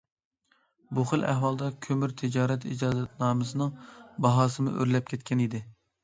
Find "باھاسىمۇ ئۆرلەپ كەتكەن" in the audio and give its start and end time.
4.27-5.45